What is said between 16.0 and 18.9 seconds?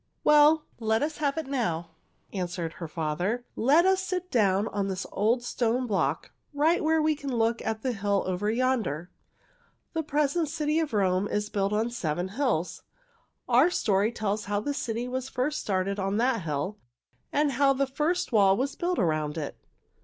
that hill and how the first wall was